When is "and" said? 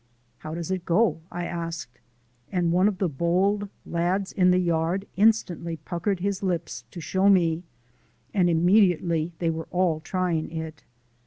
2.51-2.71, 8.33-8.49